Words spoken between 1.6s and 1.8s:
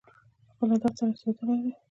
دي.